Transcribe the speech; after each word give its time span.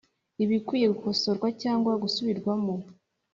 ibikwiye 0.43 0.85
gukosorwa 0.93 1.47
cyangwa 1.61 1.91
gusubirwamo 2.03 2.73